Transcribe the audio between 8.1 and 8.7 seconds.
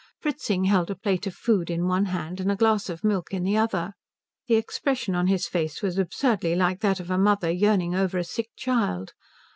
a sick